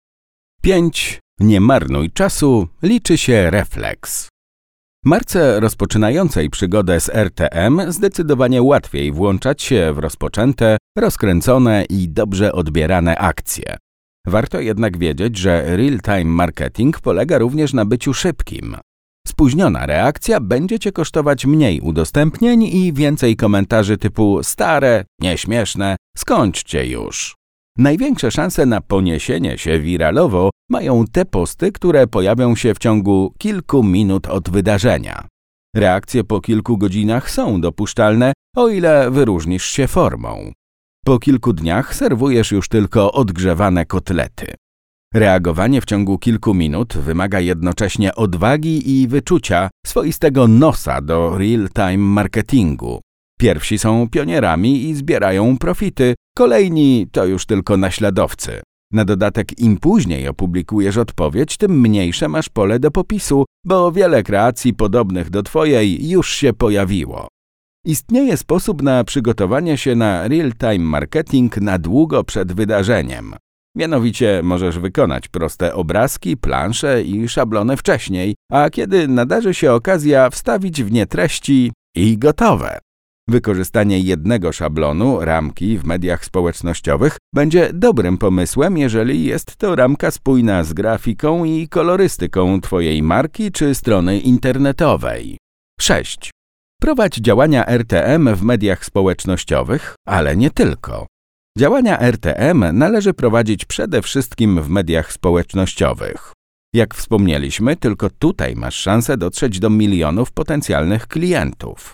5. 0.63 1.21
Nie 1.41 1.61
marnuj 1.61 2.11
czasu, 2.11 2.69
liczy 2.83 3.19
się 3.19 3.51
refleks. 3.51 4.29
Marce 5.05 5.61
rozpoczynającej 5.61 6.51
przygodę 6.51 7.01
z 7.01 7.09
RTM 7.09 7.93
zdecydowanie 7.93 8.63
łatwiej 8.63 9.13
włączać 9.13 9.63
się 9.63 9.93
w 9.95 9.99
rozpoczęte, 9.99 10.77
rozkręcone 10.99 11.85
i 11.91 12.09
dobrze 12.09 12.53
odbierane 12.53 13.19
akcje. 13.19 13.77
Warto 14.27 14.61
jednak 14.61 14.99
wiedzieć, 14.99 15.39
że 15.39 15.77
real-time 15.77 16.25
marketing 16.25 17.01
polega 17.01 17.39
również 17.39 17.73
na 17.73 17.85
byciu 17.85 18.15
szybkim. 18.15 18.77
Spóźniona 19.29 19.87
reakcja 19.87 20.41
będzie 20.41 20.79
Cię 20.79 20.93
kosztować 20.93 21.47
mniej 21.47 21.81
udostępnień 21.81 22.63
i 22.63 22.93
więcej 22.93 23.37
komentarzy 23.37 23.97
typu 23.97 24.43
stare, 24.43 25.05
nieśmieszne, 25.21 25.97
skończcie 26.17 26.87
już. 26.87 27.35
Największe 27.79 28.31
szanse 28.31 28.67
na 28.67 28.81
poniesienie 28.81 29.59
się 29.59 29.81
wiralowo 29.81 30.51
mają 30.71 31.05
te 31.13 31.25
posty, 31.25 31.73
które 31.73 32.07
pojawią 32.07 32.57
się 32.57 32.75
w 32.75 32.79
ciągu 32.79 33.35
kilku 33.39 33.83
minut 33.83 34.27
od 34.27 34.51
wydarzenia. 34.51 35.27
Reakcje 35.77 36.25
po 36.25 36.41
kilku 36.41 36.79
godzinach 36.79 37.31
są 37.31 37.61
dopuszczalne, 37.61 38.33
o 38.57 38.69
ile 38.69 39.11
wyróżnisz 39.11 39.65
się 39.65 39.89
formą. 39.89 40.53
Po 41.05 41.19
kilku 41.19 41.53
dniach 41.53 41.95
serwujesz 41.95 42.53
już 42.53 42.69
tylko 42.69 43.13
odgrzewane 43.13 43.87
kotlety. 43.87 44.55
Reagowanie 45.15 45.81
w 45.81 45.85
ciągu 45.85 46.19
kilku 46.19 46.55
minut 46.55 46.97
wymaga 46.97 47.41
jednocześnie 47.41 48.15
odwagi 48.15 49.01
i 49.01 49.09
wyczucia 49.09 49.71
swoistego 49.87 50.49
nosa 50.49 51.01
do 51.01 51.39
real-time 51.39 51.99
marketingu. 51.99 53.01
Pierwsi 53.39 53.79
są 53.79 54.09
pionierami 54.09 54.83
i 54.89 54.95
zbierają 54.95 55.59
profity, 55.59 56.15
kolejni 56.37 57.07
to 57.13 57.27
już 57.27 57.47
tylko 57.47 57.77
naśladowcy. 57.77 58.61
Na 58.93 59.05
dodatek 59.05 59.59
im 59.59 59.77
później 59.77 60.29
opublikujesz 60.29 60.97
odpowiedź, 60.97 61.57
tym 61.57 61.81
mniejsze 61.81 62.29
masz 62.29 62.49
pole 62.49 62.79
do 62.79 62.91
popisu, 62.91 63.45
bo 63.67 63.93
wiele 63.93 64.23
kreacji 64.23 64.75
podobnych 64.75 65.31
do 65.31 65.43
Twojej 65.43 66.09
już 66.09 66.31
się 66.31 66.53
pojawiło. 66.53 67.29
Istnieje 67.87 68.37
sposób 68.37 68.83
na 68.83 69.05
przygotowanie 69.05 69.77
się 69.77 69.95
na 69.95 70.29
real-time 70.29 70.85
marketing 70.85 71.57
na 71.57 71.79
długo 71.79 72.25
przed 72.25 72.53
wydarzeniem. 72.53 73.35
Mianowicie 73.77 74.41
możesz 74.45 74.79
wykonać 74.79 75.29
proste 75.29 75.75
obrazki, 75.75 76.37
plansze 76.37 77.03
i 77.03 77.29
szablony 77.29 77.77
wcześniej, 77.77 78.35
a 78.53 78.71
kiedy 78.71 79.09
nadarzy 79.09 79.55
się 79.55 79.73
okazja, 79.73 80.31
wstawić 80.31 80.83
w 80.83 80.93
nie 80.93 81.07
treści 81.07 81.73
i 81.97 82.19
gotowe. 82.19 82.79
Wykorzystanie 83.29 84.01
jednego 84.01 84.53
szablonu, 84.53 85.21
ramki 85.21 85.79
w 85.79 85.85
mediach 85.85 86.25
społecznościowych 86.25 87.17
będzie 87.35 87.71
dobrym 87.73 88.19
pomysłem, 88.19 88.79
jeżeli 88.79 89.25
jest 89.25 89.57
to 89.57 89.77
ramka 89.77 90.11
spójna 90.11 90.65
z 90.65 90.73
grafiką 90.73 91.45
i 91.45 91.69
kolorystyką 91.69 92.61
Twojej 92.61 93.03
marki 93.03 93.53
czy 93.53 93.75
strony 93.75 94.19
internetowej. 94.19 95.39
6. 95.81 96.31
Prowadź 96.81 97.15
działania 97.15 97.67
RTM 97.67 98.35
w 98.35 98.43
mediach 98.43 98.85
społecznościowych, 98.85 99.95
ale 100.07 100.37
nie 100.37 100.51
tylko. 100.51 101.07
Działania 101.59 101.99
RTM 102.01 102.65
należy 102.73 103.15
prowadzić 103.15 103.65
przede 103.65 104.03
wszystkim 104.03 104.63
w 104.63 104.69
mediach 104.69 105.13
społecznościowych. 105.13 106.33
Jak 106.75 106.95
wspomnieliśmy, 106.95 107.77
tylko 107.77 108.11
tutaj 108.11 108.57
masz 108.57 108.75
szansę 108.75 109.17
dotrzeć 109.17 109.59
do 109.59 109.71
milionów 109.71 110.33
potencjalnych 110.33 111.07
klientów. 111.07 111.93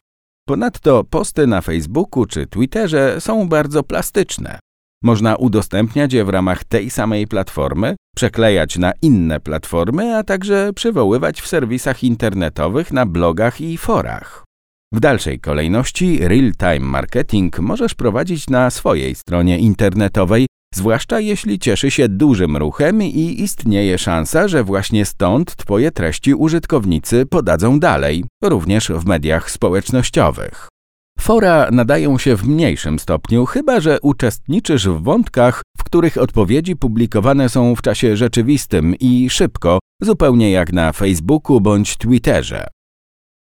Ponadto 0.48 1.04
posty 1.04 1.46
na 1.46 1.60
Facebooku 1.60 2.26
czy 2.26 2.46
Twitterze 2.46 3.20
są 3.20 3.48
bardzo 3.48 3.82
plastyczne. 3.82 4.58
Można 5.02 5.36
udostępniać 5.36 6.12
je 6.12 6.24
w 6.24 6.28
ramach 6.28 6.64
tej 6.64 6.90
samej 6.90 7.26
platformy, 7.26 7.96
przeklejać 8.16 8.78
na 8.78 8.92
inne 9.02 9.40
platformy, 9.40 10.16
a 10.16 10.22
także 10.22 10.72
przywoływać 10.74 11.40
w 11.40 11.46
serwisach 11.46 12.04
internetowych, 12.04 12.92
na 12.92 13.06
blogach 13.06 13.60
i 13.60 13.78
forach. 13.78 14.43
W 14.94 15.00
dalszej 15.00 15.40
kolejności 15.40 16.18
real-time 16.20 16.80
marketing 16.80 17.58
możesz 17.58 17.94
prowadzić 17.94 18.50
na 18.50 18.70
swojej 18.70 19.14
stronie 19.14 19.58
internetowej, 19.58 20.46
zwłaszcza 20.74 21.20
jeśli 21.20 21.58
cieszy 21.58 21.90
się 21.90 22.08
dużym 22.08 22.56
ruchem 22.56 23.02
i 23.02 23.42
istnieje 23.42 23.98
szansa, 23.98 24.48
że 24.48 24.64
właśnie 24.64 25.04
stąd 25.04 25.56
Twoje 25.56 25.90
treści 25.90 26.34
użytkownicy 26.34 27.26
podadzą 27.26 27.80
dalej, 27.80 28.24
również 28.42 28.88
w 28.88 29.06
mediach 29.06 29.50
społecznościowych. 29.50 30.68
Fora 31.18 31.68
nadają 31.72 32.18
się 32.18 32.36
w 32.36 32.48
mniejszym 32.48 32.98
stopniu, 32.98 33.46
chyba 33.46 33.80
że 33.80 34.00
uczestniczysz 34.00 34.88
w 34.88 35.02
wątkach, 35.02 35.62
w 35.78 35.84
których 35.84 36.18
odpowiedzi 36.18 36.76
publikowane 36.76 37.48
są 37.48 37.74
w 37.74 37.82
czasie 37.82 38.16
rzeczywistym 38.16 38.94
i 39.00 39.30
szybko, 39.30 39.78
zupełnie 40.02 40.50
jak 40.50 40.72
na 40.72 40.92
Facebooku 40.92 41.60
bądź 41.60 41.96
Twitterze. 41.96 42.66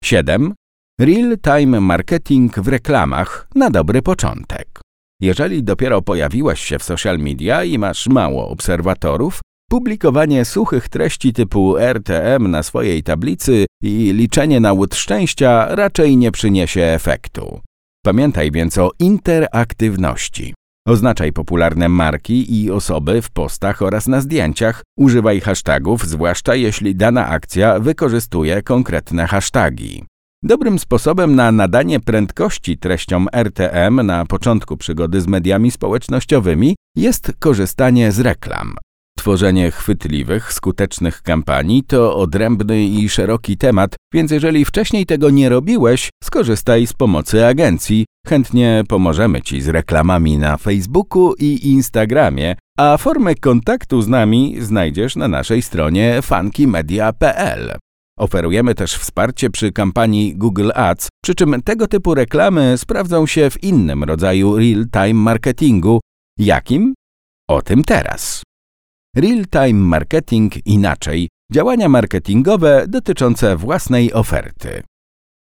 7. 0.03 0.53
Real-time 1.01 1.79
marketing 1.81 2.59
w 2.59 2.67
reklamach 2.67 3.47
na 3.55 3.69
dobry 3.69 4.01
początek. 4.01 4.81
Jeżeli 5.21 5.63
dopiero 5.63 6.01
pojawiłeś 6.01 6.59
się 6.59 6.79
w 6.79 6.83
social 6.83 7.19
media 7.19 7.63
i 7.63 7.77
masz 7.77 8.07
mało 8.07 8.49
obserwatorów, 8.49 9.39
publikowanie 9.69 10.45
suchych 10.45 10.89
treści 10.89 11.33
typu 11.33 11.77
RTM 11.77 12.51
na 12.51 12.63
swojej 12.63 13.03
tablicy 13.03 13.65
i 13.83 14.13
liczenie 14.13 14.59
na 14.59 14.73
łód 14.73 14.95
szczęścia 14.95 15.75
raczej 15.75 16.17
nie 16.17 16.31
przyniesie 16.31 16.81
efektu. 16.81 17.61
Pamiętaj 18.05 18.51
więc 18.51 18.77
o 18.77 18.91
interaktywności. 18.99 20.53
Oznaczaj 20.87 21.33
popularne 21.33 21.89
marki 21.89 22.63
i 22.63 22.71
osoby 22.71 23.21
w 23.21 23.29
postach 23.29 23.81
oraz 23.81 24.07
na 24.07 24.21
zdjęciach. 24.21 24.83
Używaj 24.99 25.41
hashtagów, 25.41 26.07
zwłaszcza 26.07 26.55
jeśli 26.55 26.95
dana 26.95 27.27
akcja 27.27 27.79
wykorzystuje 27.79 28.61
konkretne 28.61 29.27
hasztagi. 29.27 30.03
Dobrym 30.43 30.79
sposobem 30.79 31.35
na 31.35 31.51
nadanie 31.51 31.99
prędkości 31.99 32.77
treściom 32.77 33.27
RTM 33.33 34.05
na 34.05 34.25
początku 34.25 34.77
przygody 34.77 35.21
z 35.21 35.27
mediami 35.27 35.71
społecznościowymi 35.71 36.75
jest 36.95 37.33
korzystanie 37.39 38.11
z 38.11 38.19
reklam. 38.19 38.75
Tworzenie 39.17 39.71
chwytliwych, 39.71 40.53
skutecznych 40.53 41.21
kampanii 41.21 41.83
to 41.83 42.15
odrębny 42.15 42.85
i 42.85 43.09
szeroki 43.09 43.57
temat, 43.57 43.95
więc 44.13 44.31
jeżeli 44.31 44.65
wcześniej 44.65 45.05
tego 45.05 45.29
nie 45.29 45.49
robiłeś, 45.49 46.09
skorzystaj 46.23 46.87
z 46.87 46.93
pomocy 46.93 47.45
agencji. 47.45 48.05
Chętnie 48.27 48.83
pomożemy 48.87 49.41
Ci 49.41 49.61
z 49.61 49.67
reklamami 49.67 50.37
na 50.37 50.57
Facebooku 50.57 51.33
i 51.39 51.67
Instagramie, 51.67 52.55
a 52.77 52.97
formę 52.97 53.35
kontaktu 53.35 54.01
z 54.01 54.07
nami 54.07 54.55
znajdziesz 54.59 55.15
na 55.15 55.27
naszej 55.27 55.61
stronie 55.61 56.21
funkymedia.pl. 56.21 57.77
Oferujemy 58.17 58.75
też 58.75 58.93
wsparcie 58.95 59.49
przy 59.49 59.71
kampanii 59.71 60.35
Google 60.35 60.71
Ads, 60.75 61.07
przy 61.23 61.35
czym 61.35 61.61
tego 61.63 61.87
typu 61.87 62.15
reklamy 62.15 62.77
sprawdzą 62.77 63.27
się 63.27 63.49
w 63.49 63.63
innym 63.63 64.03
rodzaju 64.03 64.57
real-time 64.57 65.13
marketingu. 65.13 65.99
Jakim? 66.39 66.93
O 67.47 67.61
tym 67.61 67.83
teraz. 67.83 68.43
Real-time 69.15 69.73
marketing 69.73 70.67
inaczej. 70.67 71.29
Działania 71.51 71.89
marketingowe 71.89 72.85
dotyczące 72.87 73.57
własnej 73.57 74.13
oferty. 74.13 74.83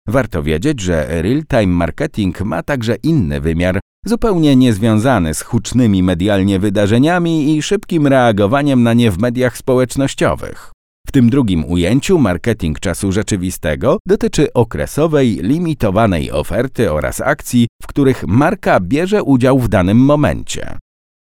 Warto 0.07 0.43
wiedzieć, 0.43 0.81
że 0.81 1.21
real-time 1.21 1.67
marketing 1.67 2.41
ma 2.41 2.63
także 2.63 2.95
inny 2.95 3.41
wymiar, 3.41 3.79
zupełnie 4.05 4.55
niezwiązany 4.55 5.33
z 5.33 5.41
hucznymi 5.41 6.03
medialnie 6.03 6.59
wydarzeniami 6.59 7.57
i 7.57 7.61
szybkim 7.61 8.07
reagowaniem 8.07 8.83
na 8.83 8.93
nie 8.93 9.11
w 9.11 9.17
mediach 9.17 9.57
społecznościowych. 9.57 10.76
W 11.07 11.11
tym 11.11 11.29
drugim 11.29 11.65
ujęciu 11.65 12.19
marketing 12.19 12.79
czasu 12.79 13.11
rzeczywistego 13.11 13.97
dotyczy 14.07 14.53
okresowej, 14.53 15.39
limitowanej 15.41 16.31
oferty 16.31 16.91
oraz 16.91 17.21
akcji, 17.21 17.67
w 17.83 17.87
których 17.87 18.27
marka 18.27 18.79
bierze 18.79 19.23
udział 19.23 19.59
w 19.59 19.67
danym 19.67 19.97
momencie. 19.97 20.77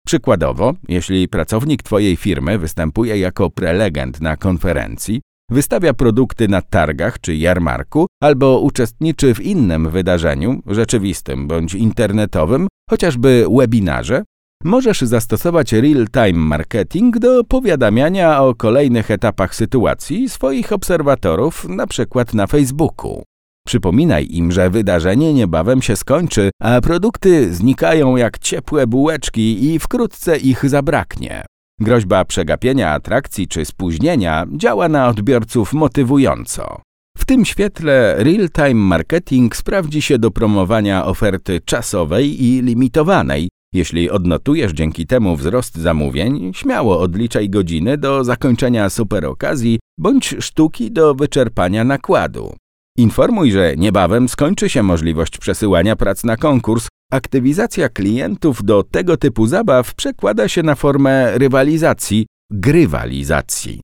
Przykładowo, 0.06 0.74
jeśli 0.88 1.28
pracownik 1.28 1.82
Twojej 1.82 2.16
firmy 2.16 2.58
występuje 2.58 3.18
jako 3.18 3.50
prelegent 3.50 4.20
na 4.20 4.36
konferencji, 4.36 5.20
wystawia 5.50 5.94
produkty 5.94 6.48
na 6.48 6.62
targach 6.62 7.20
czy 7.20 7.36
jarmarku, 7.36 8.06
albo 8.22 8.60
uczestniczy 8.60 9.34
w 9.34 9.40
innym 9.40 9.90
wydarzeniu, 9.90 10.62
rzeczywistym 10.66 11.48
bądź 11.48 11.74
internetowym, 11.74 12.68
chociażby 12.90 13.46
webinarze, 13.58 14.22
możesz 14.64 15.00
zastosować 15.00 15.72
real-time 15.72 16.38
marketing 16.38 17.18
do 17.18 17.44
powiadamiania 17.44 18.42
o 18.42 18.54
kolejnych 18.54 19.10
etapach 19.10 19.54
sytuacji 19.54 20.28
swoich 20.28 20.72
obserwatorów, 20.72 21.66
np. 21.68 22.24
na 22.34 22.46
Facebooku. 22.46 23.22
Przypominaj 23.66 24.26
im, 24.30 24.52
że 24.52 24.70
wydarzenie 24.70 25.34
niebawem 25.34 25.82
się 25.82 25.96
skończy, 25.96 26.50
a 26.62 26.80
produkty 26.80 27.54
znikają 27.54 28.16
jak 28.16 28.38
ciepłe 28.38 28.86
bułeczki 28.86 29.64
i 29.64 29.78
wkrótce 29.78 30.38
ich 30.38 30.68
zabraknie. 30.68 31.44
Groźba 31.80 32.24
przegapienia 32.24 32.90
atrakcji 32.90 33.48
czy 33.48 33.64
spóźnienia 33.64 34.46
działa 34.56 34.88
na 34.88 35.08
odbiorców 35.08 35.72
motywująco. 35.72 36.80
W 37.16 37.24
tym 37.24 37.44
świetle 37.44 38.14
real-time 38.18 38.74
marketing 38.74 39.56
sprawdzi 39.56 40.02
się 40.02 40.18
do 40.18 40.30
promowania 40.30 41.04
oferty 41.04 41.60
czasowej 41.60 42.44
i 42.44 42.62
limitowanej, 42.62 43.48
jeśli 43.74 44.10
odnotujesz 44.10 44.72
dzięki 44.72 45.06
temu 45.06 45.36
wzrost 45.36 45.76
zamówień, 45.76 46.52
śmiało 46.54 47.00
odliczaj 47.00 47.50
godziny 47.50 47.98
do 47.98 48.24
zakończenia 48.24 48.90
super 48.90 49.26
okazji 49.26 49.78
bądź 49.98 50.34
sztuki 50.40 50.92
do 50.92 51.14
wyczerpania 51.14 51.84
nakładu. 51.84 52.54
Informuj, 52.98 53.52
że 53.52 53.76
niebawem 53.76 54.28
skończy 54.28 54.68
się 54.68 54.82
możliwość 54.82 55.38
przesyłania 55.38 55.96
prac 55.96 56.24
na 56.24 56.36
konkurs. 56.36 56.88
Aktywizacja 57.12 57.88
klientów 57.88 58.64
do 58.64 58.82
tego 58.82 59.16
typu 59.16 59.46
zabaw 59.46 59.94
przekłada 59.94 60.48
się 60.48 60.62
na 60.62 60.74
formę 60.74 61.38
rywalizacji, 61.38 62.26
grywalizacji. 62.50 63.80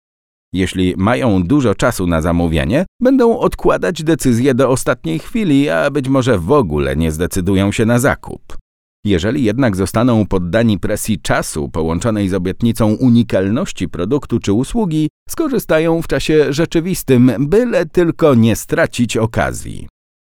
Jeśli 0.55 0.95
mają 0.97 1.43
dużo 1.43 1.75
czasu 1.75 2.07
na 2.07 2.21
zamówienie, 2.21 2.87
będą 3.03 3.39
odkładać 3.39 4.03
decyzję 4.03 4.55
do 4.55 4.71
ostatniej 4.71 5.19
chwili, 5.19 5.69
a 5.69 5.91
być 5.91 6.09
może 6.09 6.39
w 6.39 6.53
ogóle 6.53 6.97
nie 6.97 7.13
zdecydują 7.13 7.73
się 7.73 7.87
na 7.87 7.99
zakup. 7.99 8.57
Jeżeli 9.05 9.45
jednak 9.45 9.77
zostaną 9.77 10.27
poddani 10.27 10.79
presji 10.79 11.21
czasu 11.21 11.69
połączonej 11.69 12.29
z 12.29 12.35
obietnicą 12.35 12.95
unikalności 12.95 13.89
produktu 13.89 14.41
czy 14.41 14.53
usługi, 14.53 15.09
skorzystają 15.29 16.03
w 16.03 16.09
czasie 16.09 16.53
rzeczywistym, 16.53 17.33
byle 17.39 17.87
tylko 17.87 18.35
nie 18.35 18.57
stracić 18.57 19.17
okazji. 19.17 19.89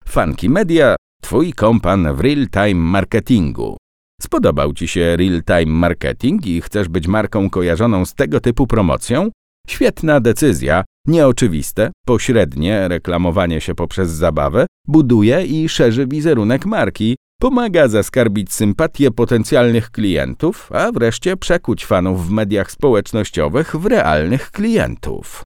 Funky 0.08 0.50
Media, 0.50 0.96
Twój 1.22 1.52
kompan 1.52 2.14
w 2.14 2.20
real-time 2.20 2.74
marketingu. 2.74 3.76
Spodobał 4.22 4.72
Ci 4.72 4.88
się 4.88 5.16
real-time 5.16 5.72
marketing 5.72 6.46
i 6.46 6.60
chcesz 6.60 6.88
być 6.88 7.08
marką 7.08 7.50
kojarzoną 7.50 8.04
z 8.04 8.14
tego 8.14 8.40
typu 8.40 8.66
promocją? 8.66 9.30
Świetna 9.68 10.20
decyzja, 10.20 10.84
nieoczywiste, 11.06 11.90
pośrednie 12.06 12.88
reklamowanie 12.88 13.60
się 13.60 13.74
poprzez 13.74 14.10
zabawę 14.10 14.66
buduje 14.88 15.46
i 15.46 15.68
szerzy 15.68 16.06
wizerunek 16.06 16.66
marki, 16.66 17.16
pomaga 17.40 17.88
zaskarbić 17.88 18.52
sympatię 18.52 19.10
potencjalnych 19.10 19.90
klientów, 19.90 20.72
a 20.72 20.92
wreszcie 20.92 21.36
przekuć 21.36 21.86
fanów 21.86 22.26
w 22.26 22.30
mediach 22.30 22.70
społecznościowych 22.70 23.76
w 23.76 23.86
realnych 23.86 24.50
klientów. 24.50 25.42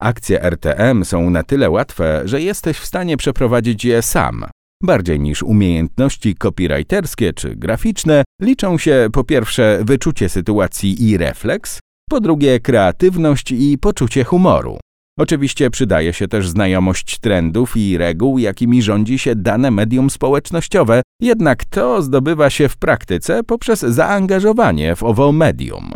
Akcje 0.00 0.42
RTM 0.42 1.04
są 1.04 1.30
na 1.30 1.42
tyle 1.42 1.70
łatwe, 1.70 2.22
że 2.24 2.40
jesteś 2.40 2.78
w 2.78 2.86
stanie 2.86 3.16
przeprowadzić 3.16 3.84
je 3.84 4.02
sam. 4.02 4.44
Bardziej 4.82 5.20
niż 5.20 5.42
umiejętności 5.42 6.34
copywriterskie 6.34 7.32
czy 7.32 7.56
graficzne, 7.56 8.24
liczą 8.42 8.78
się 8.78 9.08
po 9.12 9.24
pierwsze 9.24 9.80
wyczucie 9.84 10.28
sytuacji 10.28 11.08
i 11.08 11.16
refleks, 11.16 11.78
po 12.10 12.20
drugie 12.20 12.60
kreatywność 12.60 13.52
i 13.52 13.78
poczucie 13.78 14.24
humoru. 14.24 14.78
Oczywiście 15.18 15.70
przydaje 15.70 16.12
się 16.12 16.28
też 16.28 16.48
znajomość 16.48 17.18
trendów 17.18 17.76
i 17.76 17.98
reguł, 17.98 18.38
jakimi 18.38 18.82
rządzi 18.82 19.18
się 19.18 19.36
dane 19.36 19.70
medium 19.70 20.10
społecznościowe, 20.10 21.02
jednak 21.22 21.64
to 21.64 22.02
zdobywa 22.02 22.50
się 22.50 22.68
w 22.68 22.76
praktyce 22.76 23.44
poprzez 23.44 23.80
zaangażowanie 23.80 24.96
w 24.96 25.02
owo 25.02 25.32
medium. 25.32 25.92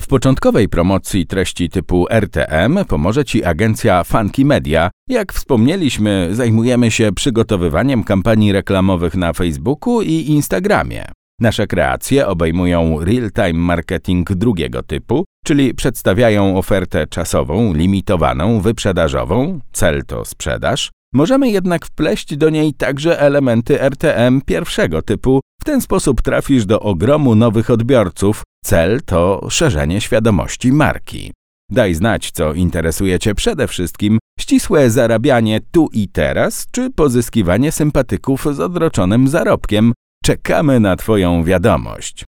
W 0.00 0.06
początkowej 0.06 0.68
promocji 0.68 1.26
treści 1.26 1.68
typu 1.70 2.06
RTM 2.10 2.84
pomoże 2.88 3.24
Ci 3.24 3.44
agencja 3.44 4.04
Funky 4.04 4.44
Media. 4.44 4.90
Jak 5.08 5.32
wspomnieliśmy, 5.32 6.28
zajmujemy 6.32 6.90
się 6.90 7.12
przygotowywaniem 7.12 8.04
kampanii 8.04 8.52
reklamowych 8.52 9.14
na 9.14 9.32
Facebooku 9.32 10.02
i 10.02 10.12
Instagramie. 10.12 11.17
Nasze 11.40 11.66
kreacje 11.66 12.26
obejmują 12.26 13.04
real-time 13.04 13.52
marketing 13.52 14.32
drugiego 14.32 14.82
typu, 14.82 15.24
czyli 15.44 15.74
przedstawiają 15.74 16.58
ofertę 16.58 17.06
czasową, 17.06 17.74
limitowaną, 17.74 18.60
wyprzedażową, 18.60 19.60
cel 19.72 20.04
to 20.06 20.24
sprzedaż. 20.24 20.90
Możemy 21.14 21.50
jednak 21.50 21.86
wpleść 21.86 22.36
do 22.36 22.50
niej 22.50 22.74
także 22.74 23.20
elementy 23.20 23.82
RTM 23.82 24.40
pierwszego 24.40 25.02
typu. 25.02 25.40
W 25.60 25.64
ten 25.64 25.80
sposób 25.80 26.22
trafisz 26.22 26.66
do 26.66 26.80
ogromu 26.80 27.34
nowych 27.34 27.70
odbiorców. 27.70 28.42
Cel 28.64 29.02
to 29.02 29.46
szerzenie 29.50 30.00
świadomości 30.00 30.72
marki. 30.72 31.32
Daj 31.70 31.94
znać, 31.94 32.30
co 32.30 32.54
interesuje 32.54 33.18
Cię 33.18 33.34
przede 33.34 33.68
wszystkim, 33.68 34.18
ścisłe 34.40 34.90
zarabianie 34.90 35.60
tu 35.72 35.88
i 35.92 36.08
teraz, 36.08 36.66
czy 36.70 36.90
pozyskiwanie 36.90 37.72
sympatyków 37.72 38.46
z 38.52 38.60
odroczonym 38.60 39.28
zarobkiem. 39.28 39.92
Czekamy 40.28 40.80
na 40.80 40.96
Twoją 40.96 41.44
wiadomość. 41.44 42.24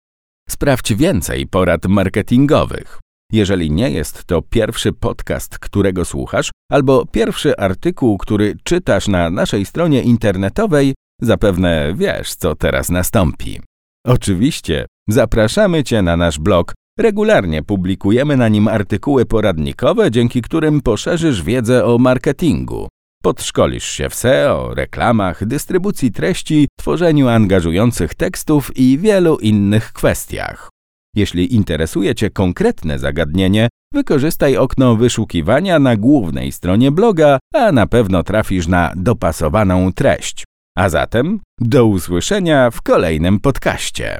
Sprawdź 0.50 0.94
więcej 0.94 1.48
porad 1.48 1.86
marketingowych. 1.86 3.00
Jeżeli 3.32 3.72
nie 3.72 3.90
jest 3.90 4.26
to 4.26 4.42
pierwszy 4.42 4.94
podcast, 4.94 5.60
którego 5.60 6.06
słuchasz, 6.06 6.52
albo 6.72 7.06
pierwszy 7.06 7.58
artykuł, 7.58 8.18
który 8.18 8.56
czytasz 8.64 9.08
na 9.08 9.30
naszej 9.30 9.66
stronie 9.66 10.02
internetowej, 10.02 10.94
zapewne 11.22 11.94
wiesz, 11.96 12.36
co 12.36 12.56
teraz 12.56 12.90
nastąpi. 12.90 13.62
Oczywiście, 14.06 14.86
zapraszamy 15.10 15.84
Cię 15.84 16.02
na 16.02 16.18
nasz 16.18 16.40
blog. 16.40 16.74
Regularnie 17.00 17.64
publikujemy 17.64 18.38
na 18.38 18.48
nim 18.48 18.68
artykuły 18.68 19.26
poradnikowe, 19.26 20.12
dzięki 20.12 20.42
którym 20.42 20.82
poszerzysz 20.82 21.44
wiedzę 21.44 21.86
o 21.86 21.98
marketingu. 21.98 22.88
Podszkolisz 23.24 23.86
się 23.86 24.10
w 24.10 24.16
SEO, 24.16 24.74
reklamach, 24.74 25.46
dystrybucji 25.46 26.12
treści, 26.12 26.68
tworzeniu 26.80 27.28
angażujących 27.28 28.16
tekstów 28.16 28.78
i 28.78 28.98
wielu 28.98 29.38
innych 29.38 29.94
kwestiach. 29.94 30.70
Jeśli 31.16 31.56
interesuje 31.56 32.16
Cię 32.16 32.30
konkretne 32.30 33.00
zagadnienie, 33.00 33.68
wykorzystaj 33.94 34.58
okno 34.58 34.96
wyszukiwania 34.96 35.80
na 35.80 35.96
głównej 35.96 36.52
stronie 36.52 36.92
bloga, 36.92 37.40
a 37.54 37.72
na 37.72 37.88
pewno 37.88 38.24
trafisz 38.24 38.68
na 38.68 38.94
dopasowaną 38.96 39.94
treść. 39.94 40.44
A 40.78 40.90
zatem 40.90 41.40
do 41.60 41.86
usłyszenia 41.86 42.72
w 42.72 42.82
kolejnym 42.82 43.40
podcaście. 43.40 44.20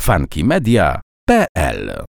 funkymedia.pl 0.00 2.04